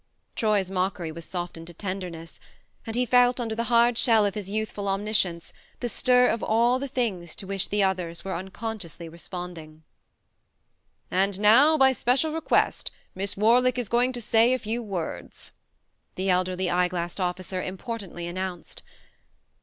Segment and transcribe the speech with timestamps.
[0.35, 2.39] Troy's mockery was softened to tenderness,
[2.87, 6.79] and he felt, under the hard shell of his youthful omniscience, the stir of all
[6.79, 9.83] the things to which the others were unconsciously responding.
[11.11, 14.57] THE MARNE 103" And now, by special request, Miss Warlick is going to say a
[14.57, 15.51] few words,"
[16.15, 18.81] the elderly eye glassed officer import antly announced.